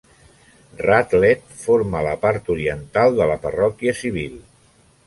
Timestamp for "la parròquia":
3.35-3.97